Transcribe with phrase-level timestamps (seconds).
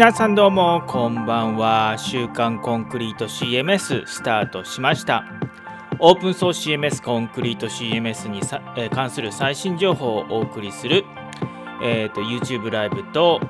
[0.00, 1.96] 皆さんどうもこんばんは。
[1.98, 5.26] 週刊コンクリート CMS スタートしました。
[5.98, 11.04] オープンソース CMS コンクリート CMS にさ、えー関する最新情報をお送りする、
[11.84, 13.42] えーと YouTube ライブと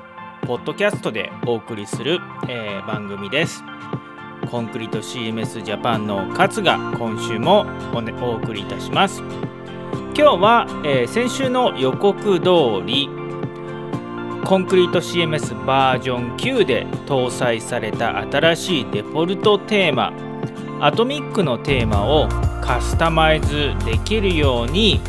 [0.45, 2.19] ポッドキャストでお送りする、
[2.49, 3.63] えー番組です。
[4.51, 7.61] コンクリート CMS ジャパンの勝が今週も
[7.95, 9.21] お,、ね、お送りいたします。
[9.21, 13.20] 今日は、えー先週の予告通り
[14.51, 20.11] コンクリート CMS バージョン9で搭載された新しいデフォルトテーマ
[20.81, 22.27] アトミックのテーマを
[22.61, 24.99] カスタマイズできるように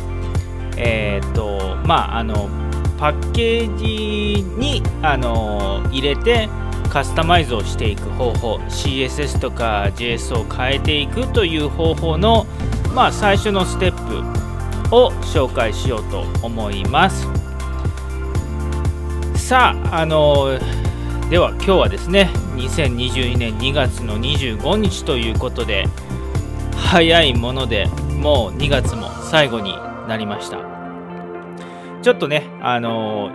[0.77, 2.47] えっ、とまああの
[2.97, 6.47] パッケージにあの入れて
[6.89, 12.45] カスタマイズをしていく方法 CSS とか JS を変えていくという方法の
[12.95, 17.42] まあ最初のステップを紹介しようと思います。
[19.43, 20.57] さあ、あの
[21.29, 25.85] では今日はですね、2022年2月の25日ということで、
[26.77, 27.87] 早いもので
[28.21, 29.75] もう2月も最後に
[30.07, 30.59] なりました。
[32.01, 33.31] ちょっとね、あの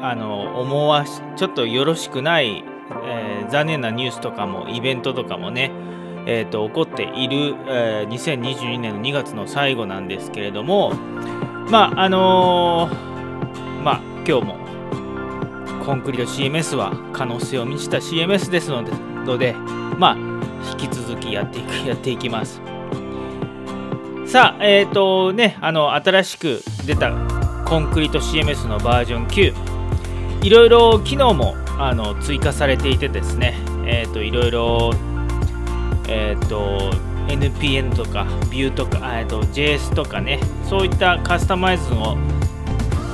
[0.00, 2.62] あの思わし、ちょっとよろしくない、
[3.04, 5.72] えー残念なニュースとかも、イベントとかもね、
[6.26, 10.92] えーと起こっている、えー2022年の2月の最後なんですけれども、
[11.70, 12.88] まあ、あの
[13.82, 14.69] まあ、今日も
[15.84, 18.92] コンクリート CMS は可能性を満ちた CMS ですので、
[19.24, 19.54] ので
[19.98, 20.16] まあ、
[20.72, 22.60] 引き続きやっていく、 やっていきます。
[24.26, 27.10] さあ、えっ、とね、あの、新しく出た
[27.64, 29.54] コンクリート CMS のバージョン9、
[30.42, 34.90] いろいろ機能もあの追加されていてですね、えっ、と、いろいろ、
[36.08, 36.90] えっ、と、
[37.28, 42.16] NPN とか Vue とか、えっと JS とかね、そういったカスタマイズを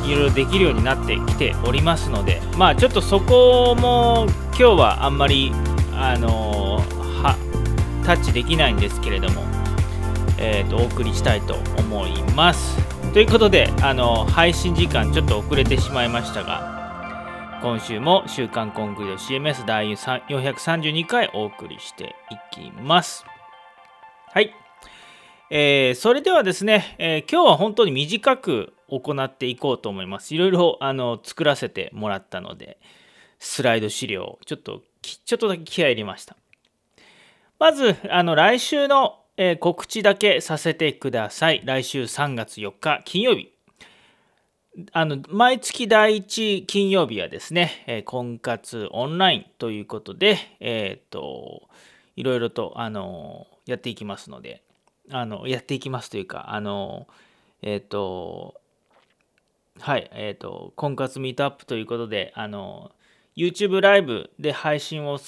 [0.07, 5.53] いろいろできるようになってきておりますので、まあちょっとそこも今日はあんまり、
[5.93, 6.79] あの
[7.23, 7.37] は
[8.05, 9.43] タッチできないんですけれども、
[10.39, 12.77] えーとお送りしたいと思います。
[13.13, 23.25] ということで、あの配信時間ちょっと遅れてしまいましたが、今週も週刊コンクリート CMS 第432回お送りしていきます。
[24.33, 24.55] はい。
[25.51, 30.35] えーそれではですね、えー今日は本当に短く行っていこうと思います。
[30.35, 32.79] いろいろあの作らせてもらったので、
[33.39, 36.37] スライド資料ちょっとちょっとだけ気合い入れました。
[37.59, 41.63] まず、あの来週の、えー告知だけさせてください。
[41.65, 43.53] 来週3月4日金曜日。
[44.93, 51.69] あの毎月第1金曜日はですね、えー婚活オンラインということで、えっ、と、
[52.17, 54.63] いろいろと、あのやっていきますので、
[55.11, 57.07] あのやっていきますというか、あの
[57.63, 58.61] えっ、と、
[59.81, 62.93] はい、えっ、と、婚活ミートアップということで、あの
[63.37, 65.19] YouTube ライブで配信を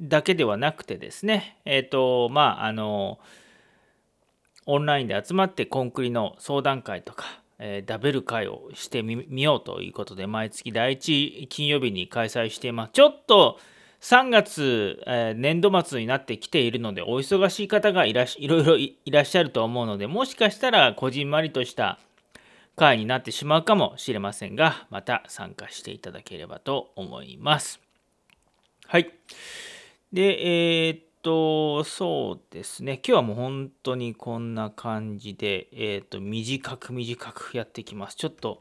[0.00, 3.18] だけではなくてですね、えっ、と、まあ、あの、
[4.64, 7.24] オンラインで集まってコンクリの相談会とか、
[7.58, 12.92] えーダベル会をしてみようということで、毎月第1金曜日に開催しています。
[12.92, 13.58] ちょっと
[14.00, 21.98] 3月、えー年度末になってきているので、お忙しい方がいらしいろいろいいらっしゃると思うので、もしかしたらこじんまりとした
[22.76, 27.80] 会になってしまうかもしれませんが、また参加していただければと思います。
[28.86, 29.10] はい。
[30.12, 32.94] で、えーっと、そうですね。
[32.94, 38.16] 今日はもう本当にこんな感じで、えーっと、短く短くやっていきます。
[38.16, 38.60] ちょっと、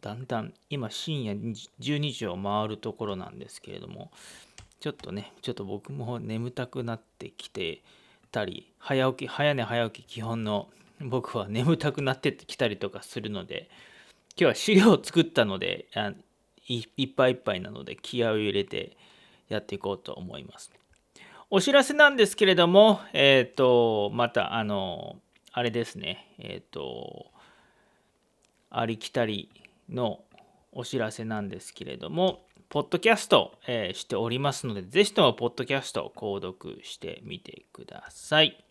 [0.00, 1.34] だんだん、今深夜
[1.80, 4.10] 12時を回るところなんですけれども、
[4.80, 7.82] ちょっとね、ちょっと僕も眠たくなってきて
[8.30, 10.68] たり、早起き、早寝早起き基本の
[11.00, 13.68] 僕は眠たくなってきたりとかするので、
[14.36, 15.88] 今日は資料を作ったので、
[16.68, 18.96] いいっぱいいっぱいなので気合を入れて
[19.48, 20.72] やっていこうと思います。
[21.50, 25.20] お知らせなんですけれども、えっ、と、また、あの、
[25.52, 27.26] あれですね、えっ、と、
[28.70, 29.50] ありきたり
[29.88, 30.24] の
[30.72, 38.63] お知らせなんですけれども、ポッドキャスト、えーしておりますので、ぜひともポッドキャストを購読してみてください。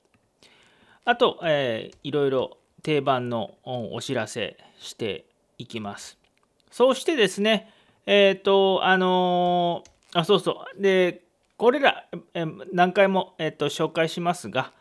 [1.05, 5.25] あと、えーいろいろ定番のお知らせして
[5.57, 6.17] いきます。
[6.69, 7.69] そうしてですね、
[8.05, 10.81] えっ、と、あのーあ、そうそう。
[10.81, 11.21] で、
[11.57, 14.73] これら、え何回も、えーと紹介しますが、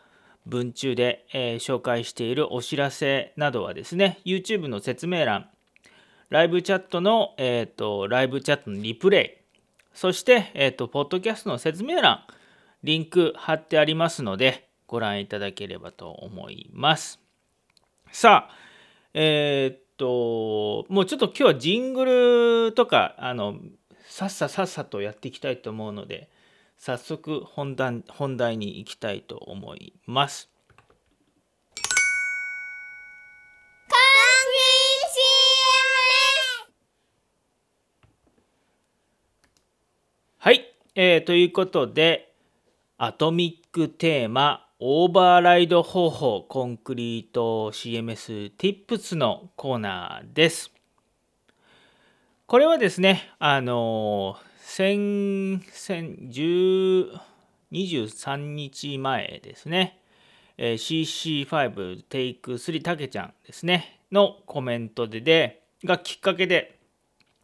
[0.45, 5.49] 文中で、えー紹介しているお知らせなどはですね、YouTube の説明欄、
[6.29, 9.43] ライブチャットの、えーとライブチャットのリプレイ、
[9.93, 12.25] そして、えーと、ポッドキャストの説明欄、
[12.83, 17.19] リンク貼ってありますので、ご覧いただければと思います。
[18.11, 18.55] さあ、
[19.13, 23.57] えーっと、もうちょっと今日はジングルとか、あの、
[24.13, 26.29] さっささっさとやっていきたいと思うので
[26.77, 30.51] 早速本題本題に行きたいと思います。
[40.37, 42.35] はい、えー、ということで
[42.97, 50.73] アトミックテーマオーバーライド方法コンクリート CMS Tips のコーナーです。
[52.47, 56.27] これはですね、あの、先、先、
[57.71, 60.01] 23日前ですね
[60.57, 66.77] え、CC5 テイク3たけちゃんですね、のコメントでで、がきっかけで、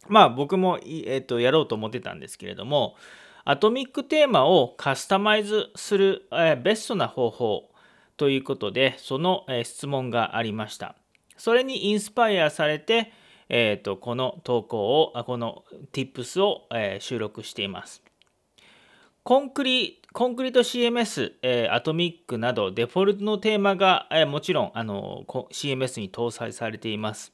[0.08, 2.96] まあ僕も、えー、とやろうと思ってたんですけれども、
[3.44, 7.70] アトミックテーマをカスタマイズする、え、ベストな方法
[8.16, 10.94] ということで、その、え、質問がありました。
[11.36, 13.12] それにインスパイアされて、
[13.48, 18.02] えーと、この投稿を、この Tips を、え、収録しています。
[19.22, 27.32] コンクリコンクリート CMS、え、アトミックなどデフォルトのテーマが、え、もちろんあの CMS に搭載されています。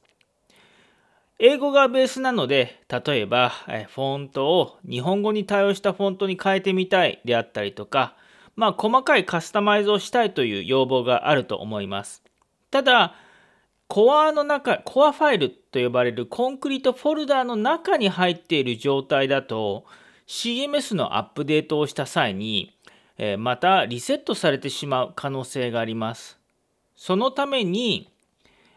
[1.39, 8.15] 英語がベースなので、例えば、フォントを日本語に対応したフォントに変えてみたいであったりとか、
[8.55, 12.23] まあ、細かいカスタマイズをしたいという要望があると思います。
[12.71, 13.13] ただ、
[13.87, 19.85] コアの中、コアファイルと呼ばれるコンクリートフォルダーの中に入っている状態だと、
[20.27, 22.73] CMS のアップデートをした際に、
[23.19, 26.37] えまたリセットされてしまう可能性があります。
[26.95, 28.09] そのために、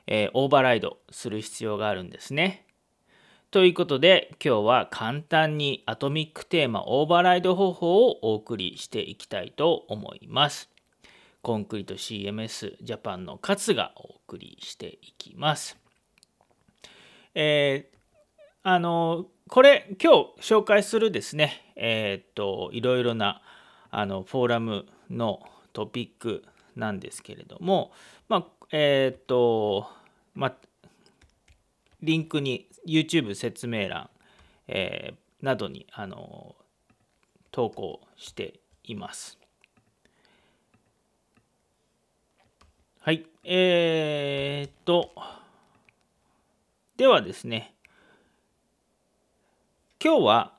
[0.07, 2.67] えー、オーバーライドする必要があるんですね。
[3.51, 10.71] ということで今日は簡単にアトミックテーマオーバーライド方法をお送りしていきたいと思います。
[11.43, 15.77] コンクリート CMS ジャパンの勝がお送りしていきます。
[17.35, 17.99] えー、
[18.63, 23.43] あのこれ今日紹介するですねえー、っといろいろな
[23.91, 25.41] あのフォーラムの
[25.73, 26.45] トピック
[26.77, 27.91] なんですけれども
[28.29, 29.89] まあえー、っと
[30.35, 30.55] ま
[32.03, 34.09] リンクに YouTube 説明欄、
[34.69, 36.55] えー、などにあの
[37.51, 39.39] 投稿しています。
[43.01, 43.27] はい。
[43.45, 45.11] えー、っと、
[46.97, 47.75] ではですね、
[50.03, 50.53] 今日は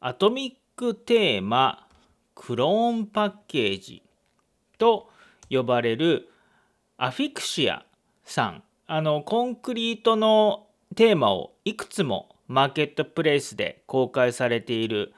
[0.00, 1.86] アトミックテーマ
[2.34, 4.02] クローンパッケージ
[4.78, 5.10] と
[5.48, 6.28] 呼ばれる
[6.98, 7.84] アフィクシア
[8.24, 8.62] さん。
[8.86, 15.12] あのコンクリートのテーマをいくつもマーケットプレイスで公開されている、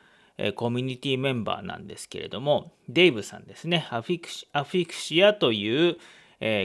[0.57, 3.87] コミュニティメンバーなんですけれどもデイブさんですね。
[3.91, 5.99] アフィクシアフィクシアという、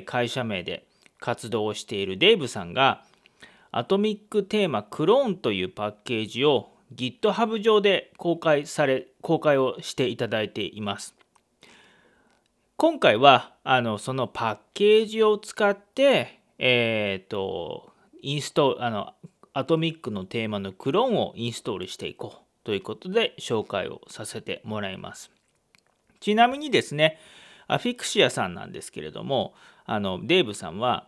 [0.05, 0.87] 会社名で
[1.19, 3.03] 活動をしているデイブさんが
[3.71, 11.15] アトミックテーマクローンというパッケージを GitHub 上で公開され公開をしていただいています。
[12.75, 19.13] 今回はあのそのパッケージを使ってえっ、ー、とインストあの
[19.53, 25.31] アトミックのテーマのクローンをインストールしていこうということで紹介をさせてもらいます。
[26.19, 27.19] ちなみにですね
[27.67, 29.53] アフィクシアさんなんですけれども
[29.85, 31.07] あのデーブさんは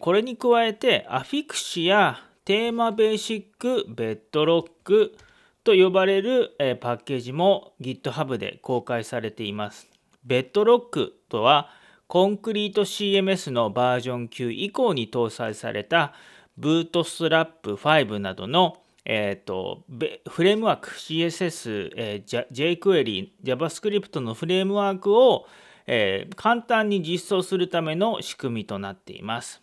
[0.00, 5.16] これに加えてアフィクシアテーマベーシックベッドロック
[5.64, 9.93] と呼ばれるパッケージも GitHub で公開されています。
[10.24, 11.70] ベッドロックとは
[12.06, 16.12] コンクリート CMS のバージョン9以降に搭載された
[16.56, 19.84] ブートストラップ5などの、えーと、
[20.28, 25.46] フレームワーク CSS、えー、jQuery、JavaScript のフレームワークを、
[25.86, 29.62] えー、簡単に実装するための仕組みとなっています。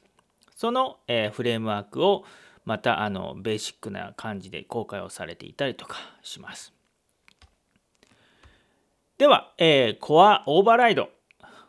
[0.56, 2.25] その、えー、フレームワークを
[2.65, 6.74] またあのベーシックな感じで公開をされていたりとかします。
[9.21, 11.09] では、えー、コアオーバーライド。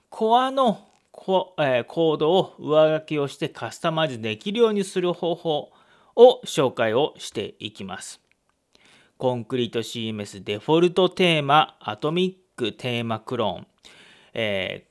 [0.08, 5.70] コアのコ,、えー、コードを上書きをしてカスタマイズできるようにする方法
[6.16, 8.22] を紹介をしていきます。
[9.18, 13.66] コンクリート CMS デフォルトテーマアトミックテーマクローン、
[14.32, 14.86] え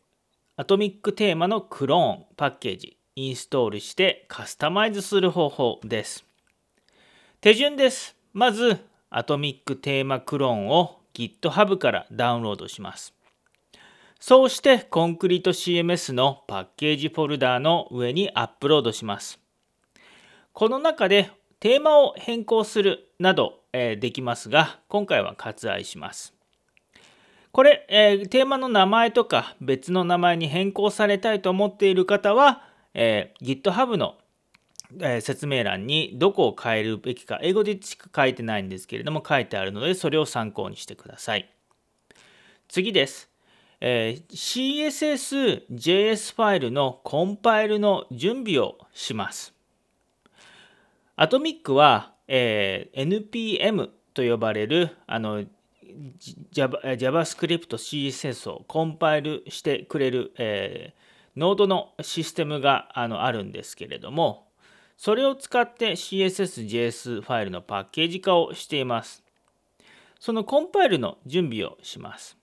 [0.57, 6.23] ー、アトミックテーマのクローンパッケージインストールしてカスタマイズする方法です。
[7.41, 8.15] 手順です。
[8.33, 8.77] まず、
[9.09, 13.13] アトミックテーマクローンを GitHub からダウンロードします。
[14.19, 19.39] そうしてコンクリート CMS のパッケージフォルダーの上にアップロードします。
[20.53, 26.33] この中でテーマを変更するなど、え、できますが、今回は割愛します。
[27.51, 32.63] これ、え、テーマの名前とか別の名前に変更されたいと思っている方は、
[32.93, 34.17] え、GitHub の
[34.99, 41.49] えー、説明欄にどこを変えるべきか、英語でしか書いてないんですけれども、書いてあるので、それを参考にしてください。
[42.67, 43.29] 次です。
[43.79, 49.53] えー、CSS、JS ファイルのコンパイルの準備をします。
[51.15, 55.43] アトミックは、えー、NPM と呼ばれるあの
[56.53, 64.50] JavaScript、CSS をコンパイルしてくれる、えー、ノードのシステムがあのあるんですけれども、
[65.01, 69.23] それを使って CSS、JS ファイルのパッケージ化をしています。
[70.19, 72.37] そのコンパイルの準備をします。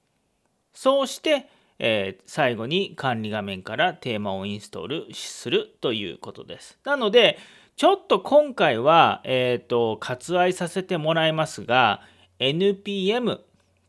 [0.73, 1.49] そうして、
[1.79, 6.81] えー、最後に管理画面からテーマをインストールするということです。
[6.83, 7.38] なので、
[7.77, 12.03] ちょっと今回は、えーと、割愛させてもらいますが、
[12.41, 13.37] NPM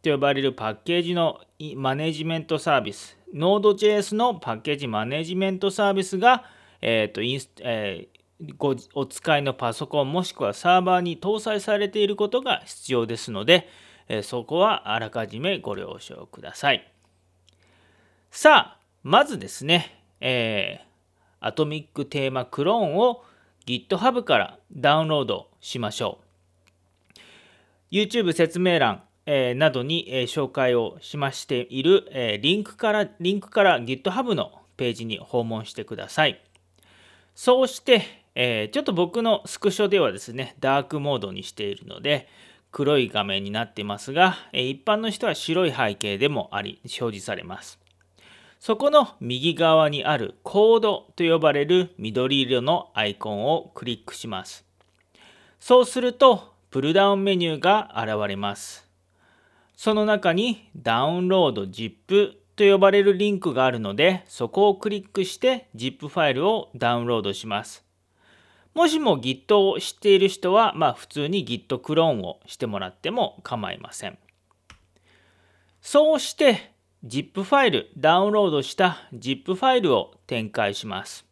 [0.03, 1.41] と呼ばれるパッケージの
[1.75, 6.43] マネジメントサービス、Node.js のパッケージマネジメントサービスが、
[6.81, 8.18] えーとインスえー
[8.57, 13.67] ごお使いのパソコンもしくはサーバーに搭載されていることが必要ですので、
[14.07, 16.91] えそこはあらかじめご了承ください。
[18.31, 23.23] さあ、まずですね、えー、アトミックテーマクローンを
[23.65, 26.19] GitHub からダウンロードしましょ
[27.91, 27.95] う。
[27.95, 36.41] YouTube 説明欄、えー、などに、えー、紹介をしましている、え、リンクから、リンクから GitHub のページに訪問してください。
[37.35, 38.03] そうして、
[38.41, 42.29] えー、ちょっと僕のスクショではですね、ダークモードにしているので、
[42.71, 47.81] 黒い画面になってますが、え、一般の人は白い背景でもあり、表示されます。
[48.57, 54.63] そこの右側にあるコードと呼ばれる緑色のアイコンをクリックします。
[55.59, 58.89] そうすると、プルダウンメニューが現れます。
[59.75, 67.88] その中にダウンロード ZIP と呼ばれるリンクがあるので、そこをクリックして ZIP ファイルをダウンロードします。
[68.73, 74.17] もしも Git を知っている人は、まあ普通に Git クローンをしてもらっても構いません。
[75.81, 76.71] そうして
[77.05, 81.25] ZIP ファイル、ダウンロードした ZIP ファイルを展開します。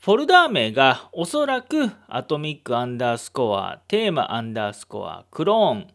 [0.00, 5.88] フォルダー名がおそらくアトミックアンダースコア、テーマアンダースコア、クローン、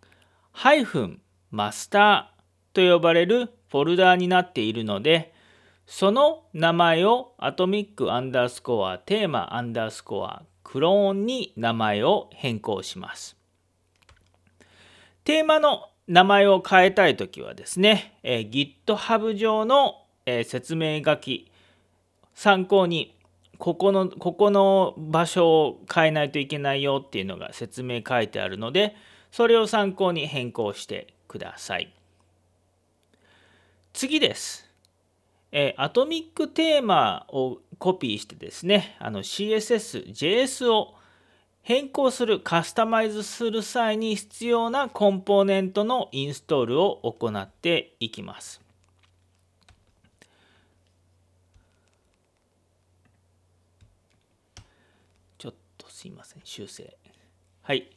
[0.51, 5.33] ハイフン、マスターと呼ばれるフォルダーになっているので、
[5.91, 13.35] その名前をアトミックアンダースコア、テーマアンダースコア、クローンに名前を変更します。
[15.23, 19.95] テーマの名前を変えたいときはですね、えー、GitHub 上の、
[20.27, 21.51] えー、説明書き、
[22.35, 23.17] 参考に、
[23.57, 28.95] ここの、ここの場所を変えないといけないよっていうのが説明書いてあるので、
[29.31, 31.91] それを参考に変更してください。
[33.91, 34.68] 次です。
[35.51, 40.95] えー、アトミックテーマをコピーしてですね、CSS、JS を
[41.61, 48.61] 変更する、カスタマイズする際に必要なコンポーネントのインストールを行っていきます。
[55.37, 56.97] ちょっとすいません、修正。
[57.61, 57.89] はい。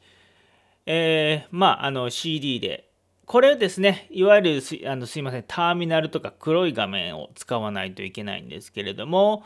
[0.87, 2.92] えー、まあ、あの CD で
[3.33, 9.43] これですね、いわゆるすあのすいません、ターミナルとか黒い画面を使わないといけないんですけれども、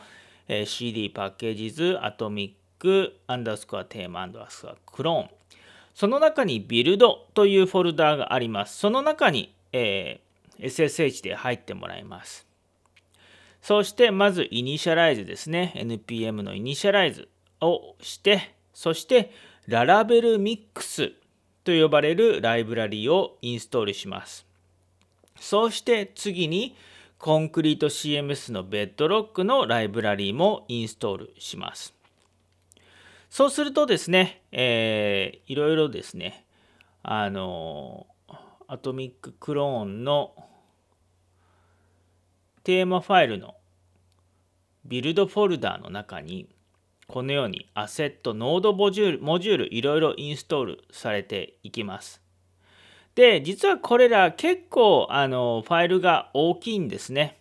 [0.49, 5.29] えー、CD パッケージズ、アトミック、アンダースコアテーマ、アンダースコアクローン。
[5.95, 8.77] その中にビルドというフォルダーがあります。
[8.77, 12.45] その中に、えー、SSH で入ってもらいます。
[13.61, 15.71] そしてまず initialize ですね。
[15.77, 17.29] NPM の initialize
[17.61, 19.31] をして、そして
[19.65, 21.13] Laravel Mix
[21.67, 24.45] と呼ばれるライブラリをインストールします。
[25.37, 26.77] そうして次に
[27.17, 31.93] コンクリート CMS のベッドロックのライブラリーもインストールします。
[33.29, 36.45] そうするとですね、えー、いろいろですね、
[37.03, 38.07] あの、
[38.69, 40.35] アトミッククローンの
[42.63, 43.55] テーマファイルの
[44.85, 46.47] ビルドフォルダーの中に
[47.07, 52.21] このようにアセット、ノードモジュール、モジュールいろいろインストールされていきます。
[53.15, 57.39] で、実はこれら結構あのファイルが大きいんですね。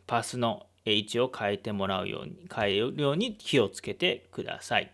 [0.07, 4.93] パスの位置を変えてもらうように変えるように気をつけてください。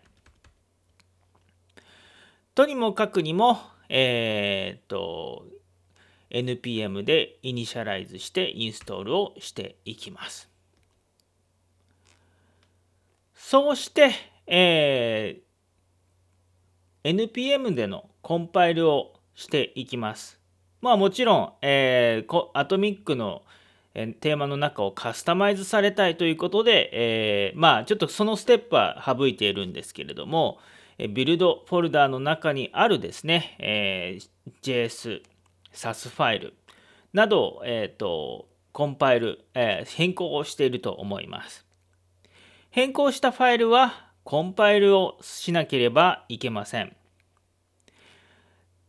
[2.53, 3.59] とにもかくにも、
[3.89, 5.45] えー、と
[6.29, 10.49] NPM でイニシャライズしてインストールをしていきます。
[13.35, 14.11] そうして、
[14.47, 20.39] えー、NPM でのコンパイルをしていきます。
[20.81, 23.43] まあもちろん、えー、アトミックの
[23.93, 30.57] テーマの中をカスタマイズされたいということで、えー、まあちょっとそのステップは省いているんですけれども、
[30.97, 35.21] ビルドフォルダーの中にあるですね、えー、JS、
[35.75, 36.53] SAS ファイル
[37.13, 41.65] など、えーと、コンパイル、えー、変更をしていると思います。
[42.71, 46.95] 変更したファイルはコンパイルをしなければいけません。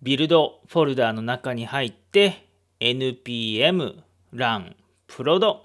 [0.03, 2.49] ビルドフォルダーの中に入って
[2.81, 4.03] npm
[4.33, 4.75] run
[5.09, 5.57] prod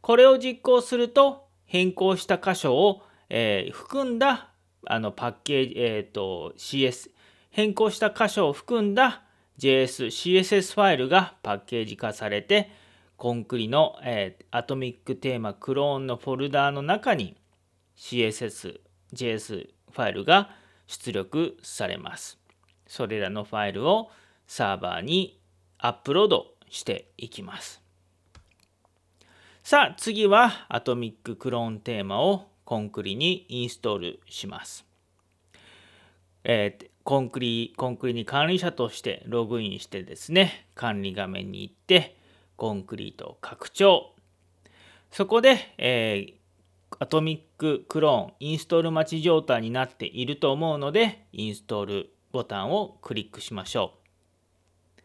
[0.00, 4.50] これを実行すると変更した箇所を、えー、含んだ
[4.86, 7.10] あのパッケージ、えーと、CS
[7.50, 9.22] 変更した箇所を含んだ
[9.62, 12.68] JS、CSS ファイルがパッケージ化されて
[13.16, 17.36] コンクリの、えー、アトミックテーマクローンのフォルダーの中に
[17.96, 18.80] CSS、
[19.14, 20.50] JS ファイルが
[20.88, 22.40] 出力されます。
[22.88, 24.10] それらのファイルを
[24.48, 25.38] サーバーに
[25.78, 27.80] アップロードしていきます。
[29.62, 34.84] さあ次はアトミッククローンテーマをコンクリにインストールします。
[36.42, 42.16] えー、コンクリ、コンクリに管理者としてログインしてですね、管理画面に行って、
[42.56, 44.14] コンクリート拡張。
[45.10, 55.00] そこで、えー、アトミッククローンインストール待ち状態になっていると思うので、インストールボタンをクリックしましょう。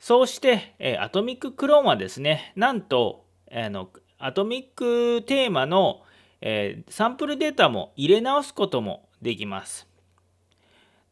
[0.00, 6.02] そうして、えー、アトミッククローンはですね、なんと、あのアトミックテーマの
[6.40, 9.86] えー、サンプルデータも入れ直すこともできます。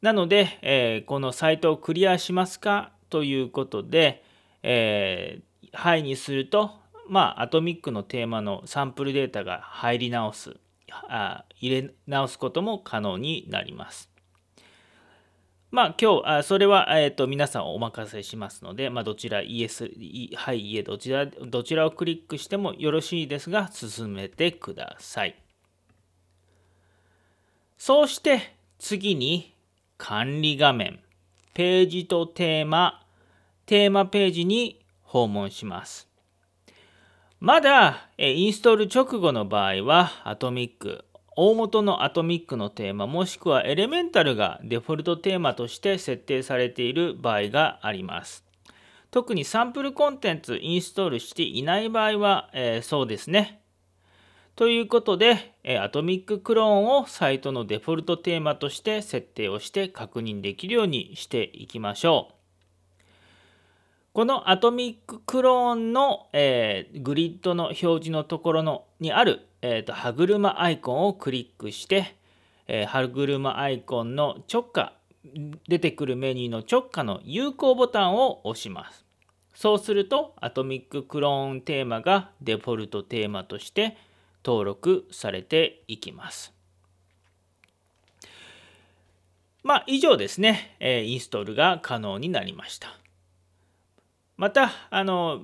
[0.04, 4.22] なので、えー、このサイトをクリアしますかということで、
[4.62, 6.72] えー、はいにすると、
[7.08, 10.58] まあ、アトミックのテーマのサンプルデータが入り直す、
[11.08, 14.10] あ入れ直すことも可能になります。
[15.70, 19.90] まあ今日、あそれは、えーと、皆さんお任せしますので、まあ、どちら、イエス、
[20.34, 25.34] はい、いえ、どちら、どちらをクリックしてもよろしいですが、進めてください。
[27.78, 29.53] そうして次に
[29.96, 31.00] 管理画面、
[31.54, 33.04] ページとテーマ、
[33.66, 36.08] テーマページに訪問します。
[37.40, 41.04] まだインストール直後の場合は、アトミック、
[41.36, 48.44] 大元のアトミックのテーマもしくはエレメンタルがデフォルトテーマとして設定されている場合があります。
[49.10, 53.63] 特にサンプルコンテンツインストールしていない場合は、えー、そうですね。
[54.56, 62.34] ということで、アトミッククローンをサイトのデフォルトテーマとして設定をして確認できるようにしていきましょう。
[64.12, 72.16] このアトミッククローンの、えー、グリッドの表示のところのにあるえーと、歯車アイコンをクリックして、
[72.66, 74.92] えー、歯車アイコンの直下
[75.66, 79.06] 出てくるメニューの直下の有効ボタンを押します。
[79.54, 83.96] そうするとアトミッククローンテーマがデフォルトテーマとして
[84.44, 86.52] 登録されていきます。
[89.62, 92.88] まあ以上ですね、えー、インストールが可能になりました。
[94.36, 95.40] またあの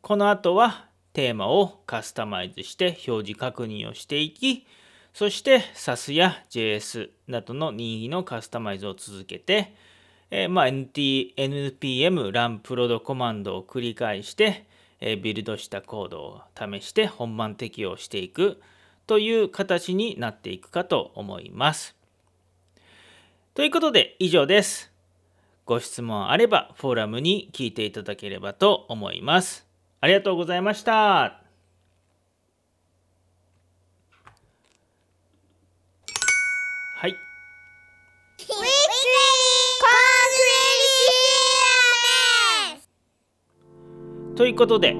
[0.00, 4.66] この後はテーマをカスタマイズして表示確認をしていき、
[5.12, 9.74] そして SAS や JS などの任意のカスタマイズを続けて、
[10.30, 14.66] えー、まあ、NT、NPM ランプロドコマンドを繰り返して、
[15.04, 18.62] えー、ビルドしたコードを試して本番適用していく
[19.08, 21.96] という形になっていくかと思います。
[23.54, 24.92] ということで以上です。
[25.66, 29.66] ご質問あればフォーラムに聞いていただければと思います。
[30.00, 30.92] ありがとうございました。
[30.92, 31.40] は
[37.08, 37.16] い。
[44.34, 44.96] ということで、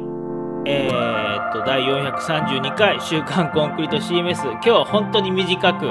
[0.67, 5.87] えー、っと、第432回週刊コンクリート CMS、今日は本当に短く、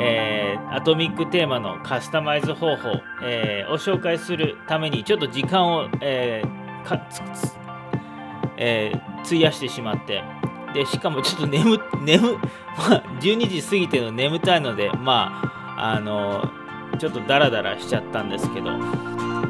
[0.00, 2.92] えー、アトミックテーマのカスタマイズ方法、
[3.24, 7.56] えー、を紹介するために、ちょっと時間を、えー、かつつ
[8.56, 10.22] えー、費やしてしまって。
[10.72, 12.20] でしかもちょっと眠眠、
[12.76, 15.42] まあ、12時過ぎての眠たいのでま
[15.76, 16.50] ああの
[16.98, 18.70] ちょっとダラダラしちゃったんですけど。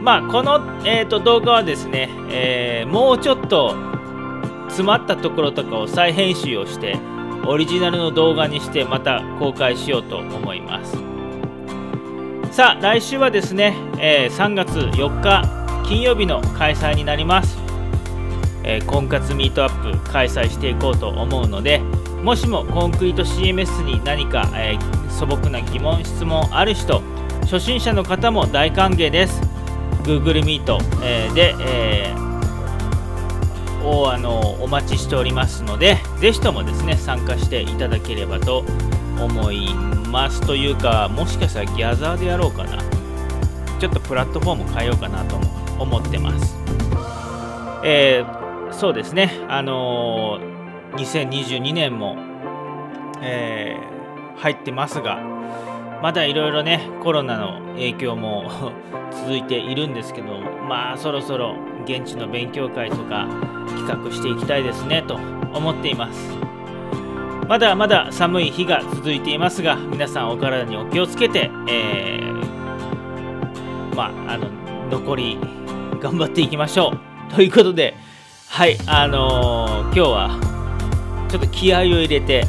[0.06, 3.74] まあこの、えーと、動画はですね、えー、もうちょっと
[4.68, 6.96] 詰まったところとかを再編集をして
[7.44, 10.96] オリジナルの動画にしてまた公開しようと思います。
[12.52, 15.42] さあ来週はですね、えー、3月4日
[15.88, 17.58] 金曜日の開催になります、
[18.62, 21.80] えー、婚活ミートアップ開催していこうと思うので
[22.22, 27.02] もしもコンクリート CMS に何か、えー、素朴な疑問質問ある人
[27.42, 29.55] 初心者の方も大歓迎です。
[30.06, 38.64] Google Meet、えー、で、えー、をあのお待ちしておりますのでぜひともですね参加していただければと
[39.20, 40.40] 思います。
[40.40, 42.82] というかもしかしたらギャザーでやろうかな。
[43.80, 45.36] ちょっとプラットフォーム変えようかなと
[45.78, 46.56] 思ってます。
[47.84, 49.32] えー、そうですね。
[49.48, 52.16] あのー、2022年も、
[53.20, 55.18] えー、入ってますが
[56.02, 58.50] まだいろいろねコロナの影響も
[59.10, 61.54] 続いているんですけどまあそろそろ
[61.84, 63.26] 現地の勉強会とか
[63.68, 65.18] 企画していきたいですねと
[65.52, 66.36] 思っています。
[67.48, 74.48] まだまだ寒い日が続いていますが皆さんお体にお気をつけて、えー、まああの
[74.90, 75.38] 残り
[76.00, 76.92] 頑張っていきましょ
[77.30, 77.34] う。
[77.34, 77.94] ということで
[78.48, 80.30] はいあのー、今日は
[81.28, 82.44] ちょっと気合を入れて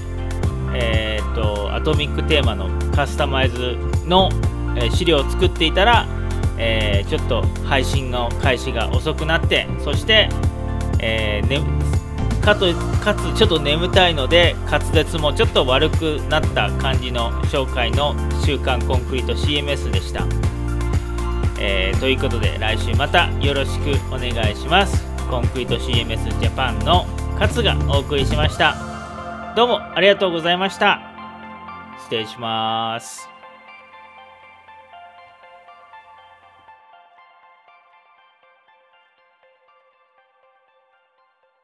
[0.74, 4.32] えー、っとアトミックテーマのカスタマイズの、
[4.92, 6.08] 資料を作っていたら、
[6.58, 10.30] えー、ちょっと配信の開始が遅くなってそして、
[11.00, 11.62] えーね、
[12.42, 20.26] かとかつちょっと眠たいので滑舌もちょっと悪くなった感じの紹介の「週刊コンクリート CMS」でした、
[21.60, 25.06] えー、ということで来週またよろしくお願いします。
[25.30, 27.06] コンクリート CMS ジャパンの
[27.40, 28.76] 勝がお送りしました。
[29.56, 31.17] どうもありがとうございました。
[32.08, 33.37] 失礼します。